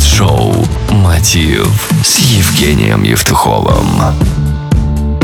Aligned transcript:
Mind-шоу 0.00 0.54
«Мотив» 0.92 1.90
с 2.02 2.16
Евгением 2.20 3.02
Евтуховым. 3.02 3.84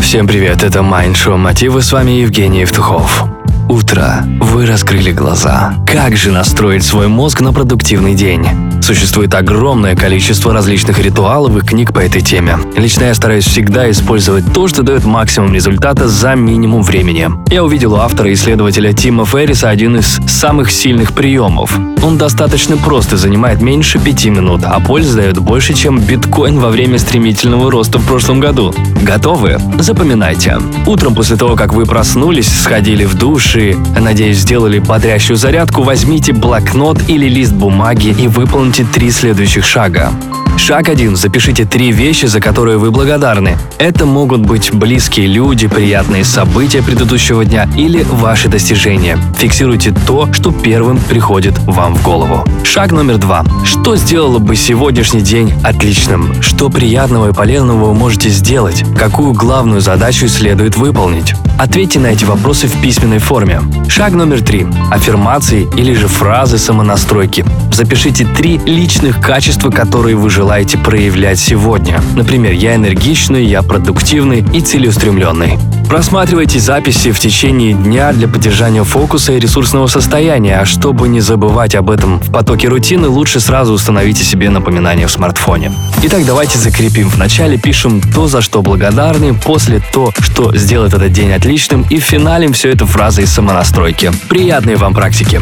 Всем 0.02 0.26
привет, 0.26 0.62
это 0.62 0.82
Mind-шоу 0.82 1.38
«Мотивы», 1.38 1.80
с 1.80 1.94
вами 1.94 2.10
Евгений 2.10 2.60
Евтухов. 2.60 3.24
Утро. 3.68 4.24
Вы 4.40 4.64
раскрыли 4.64 5.10
глаза. 5.10 5.74
Как 5.86 6.16
же 6.16 6.30
настроить 6.30 6.84
свой 6.84 7.08
мозг 7.08 7.40
на 7.40 7.52
продуктивный 7.52 8.14
день? 8.14 8.46
Существует 8.80 9.34
огромное 9.34 9.96
количество 9.96 10.52
различных 10.52 11.00
ритуалов 11.00 11.56
и 11.56 11.66
книг 11.66 11.92
по 11.92 11.98
этой 11.98 12.20
теме. 12.20 12.58
Лично 12.76 13.04
я 13.04 13.14
стараюсь 13.14 13.44
всегда 13.44 13.90
использовать 13.90 14.52
то, 14.52 14.68
что 14.68 14.84
дает 14.84 15.04
максимум 15.04 15.52
результата 15.52 16.06
за 16.06 16.36
минимум 16.36 16.82
времени. 16.82 17.28
Я 17.50 17.64
увидел 17.64 17.94
у 17.94 17.96
автора 17.96 18.32
исследователя 18.32 18.92
Тима 18.92 19.26
Ферриса 19.26 19.68
один 19.68 19.96
из 19.96 20.20
самых 20.28 20.70
сильных 20.70 21.12
приемов. 21.12 21.76
Он 22.04 22.18
достаточно 22.18 22.76
прост 22.76 23.12
и 23.14 23.16
занимает 23.16 23.60
меньше 23.60 23.98
пяти 23.98 24.30
минут, 24.30 24.60
а 24.64 24.78
пользы 24.78 25.16
дает 25.16 25.38
больше, 25.40 25.74
чем 25.74 25.98
биткоин 25.98 26.60
во 26.60 26.68
время 26.68 27.00
стремительного 27.00 27.68
роста 27.68 27.98
в 27.98 28.06
прошлом 28.06 28.38
году. 28.38 28.72
Готовы? 29.02 29.58
Запоминайте. 29.80 30.58
Утром 30.86 31.16
после 31.16 31.36
того, 31.36 31.56
как 31.56 31.72
вы 31.72 31.84
проснулись, 31.84 32.46
сходили 32.46 33.04
в 33.04 33.14
душ 33.14 33.55
и, 33.58 33.76
надеюсь, 34.00 34.38
сделали 34.38 34.78
бодрящую 34.78 35.36
зарядку, 35.36 35.82
возьмите 35.82 36.32
блокнот 36.32 36.98
или 37.08 37.28
лист 37.28 37.52
бумаги 37.52 38.08
и 38.08 38.28
выполните 38.28 38.84
три 38.84 39.10
следующих 39.10 39.64
шага. 39.64 40.12
Шаг 40.56 40.88
1. 40.88 41.16
Запишите 41.16 41.64
три 41.64 41.92
вещи, 41.92 42.26
за 42.26 42.40
которые 42.40 42.78
вы 42.78 42.90
благодарны. 42.90 43.58
Это 43.78 44.06
могут 44.06 44.40
быть 44.40 44.72
близкие 44.72 45.26
люди, 45.26 45.68
приятные 45.68 46.24
события 46.24 46.82
предыдущего 46.82 47.44
дня 47.44 47.68
или 47.76 48.02
ваши 48.10 48.48
достижения. 48.48 49.18
Фиксируйте 49.38 49.94
то, 50.06 50.32
что 50.32 50.50
первым 50.52 50.98
приходит 50.98 51.58
вам 51.60 51.94
в 51.94 52.02
голову. 52.02 52.44
Шаг 52.64 52.90
номер 52.90 53.18
два. 53.18 53.44
Что 53.64 53.96
сделало 53.96 54.38
бы 54.38 54.56
сегодняшний 54.56 55.20
день 55.20 55.52
отличным? 55.62 56.42
Что 56.42 56.70
приятного 56.70 57.30
и 57.30 57.32
полезного 57.32 57.88
вы 57.88 57.94
можете 57.94 58.30
сделать? 58.30 58.82
Какую 58.98 59.34
главную 59.34 59.82
задачу 59.82 60.26
следует 60.26 60.76
выполнить? 60.76 61.34
Ответьте 61.58 62.00
на 62.00 62.08
эти 62.08 62.24
вопросы 62.24 62.66
в 62.66 62.82
письменной 62.82 63.18
форме. 63.18 63.60
Шаг 63.88 64.12
номер 64.12 64.42
три. 64.42 64.66
Аффирмации 64.90 65.68
или 65.76 65.94
же 65.94 66.08
фразы 66.08 66.58
самонастройки. 66.58 67.44
Запишите 67.72 68.26
три 68.36 68.58
личных 68.58 69.20
качества, 69.20 69.70
которые 69.70 70.16
вы 70.16 70.28
желаете 70.28 70.45
проявлять 70.78 71.40
сегодня. 71.40 72.00
Например, 72.14 72.52
я 72.52 72.76
энергичный, 72.76 73.44
я 73.44 73.62
продуктивный 73.62 74.44
и 74.54 74.60
целеустремленный. 74.60 75.58
Просматривайте 75.88 76.60
записи 76.60 77.10
в 77.10 77.18
течение 77.18 77.72
дня 77.72 78.12
для 78.12 78.28
поддержания 78.28 78.84
фокуса 78.84 79.32
и 79.32 79.40
ресурсного 79.40 79.88
состояния, 79.88 80.60
а 80.60 80.64
чтобы 80.64 81.08
не 81.08 81.20
забывать 81.20 81.74
об 81.74 81.90
этом 81.90 82.20
в 82.20 82.30
потоке 82.30 82.68
рутины, 82.68 83.08
лучше 83.08 83.40
сразу 83.40 83.72
установите 83.72 84.22
себе 84.22 84.48
напоминание 84.48 85.08
в 85.08 85.10
смартфоне. 85.10 85.72
Итак, 86.04 86.24
давайте 86.24 86.58
закрепим. 86.58 87.08
Вначале 87.08 87.58
пишем 87.58 88.00
то, 88.00 88.28
за 88.28 88.40
что 88.40 88.62
благодарны, 88.62 89.34
после 89.34 89.82
то, 89.92 90.12
что 90.20 90.56
сделает 90.56 90.94
этот 90.94 91.10
день 91.12 91.32
отличным, 91.32 91.84
и 91.90 91.98
в 91.98 92.04
все 92.52 92.70
это 92.70 92.86
фразой 92.86 93.26
самонастройки. 93.26 94.12
Приятной 94.28 94.76
вам 94.76 94.94
практики! 94.94 95.40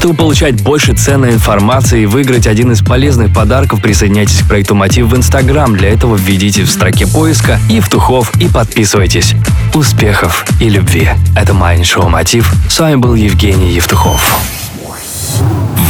Чтобы 0.00 0.14
получать 0.14 0.62
больше 0.62 0.94
ценной 0.94 1.32
информации 1.32 2.04
и 2.04 2.06
выиграть 2.06 2.46
один 2.46 2.72
из 2.72 2.80
полезных 2.80 3.34
подарков, 3.34 3.82
присоединяйтесь 3.82 4.40
к 4.40 4.48
проекту 4.48 4.74
Мотив 4.74 5.08
в 5.08 5.14
Инстаграм. 5.14 5.76
Для 5.76 5.90
этого 5.90 6.16
введите 6.16 6.64
в 6.64 6.70
строке 6.70 7.06
поиска 7.06 7.60
Евтухов 7.68 8.34
и 8.40 8.48
подписывайтесь. 8.48 9.34
Успехов 9.74 10.46
и 10.58 10.70
любви. 10.70 11.10
Это 11.36 11.52
Mind-шоу 11.52 12.08
Мотив. 12.08 12.50
С 12.70 12.80
вами 12.80 12.94
был 12.94 13.14
Евгений 13.14 13.72
Евтухов. 13.72 14.38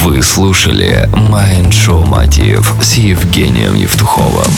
Вы 0.02 0.22
слушали 0.24 1.08
Mind-шоу 1.14 2.04
«Мотив» 2.04 2.74
с 2.82 2.94
Евгением 2.94 3.76
Евтуховым. 3.76 4.50